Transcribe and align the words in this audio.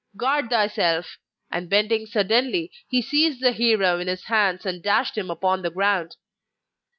Guard 0.17 0.49
thyself!' 0.49 1.19
and 1.51 1.69
bending 1.69 2.07
suddenly 2.07 2.71
he 2.89 3.03
seized 3.03 3.39
the 3.39 3.51
hero 3.51 3.99
in 3.99 4.07
his 4.07 4.23
hands 4.23 4.65
and 4.65 4.81
dashed 4.81 5.15
him 5.15 5.29
upon 5.29 5.61
the 5.61 5.69
ground. 5.69 6.15